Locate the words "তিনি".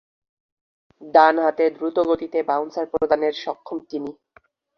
3.89-4.11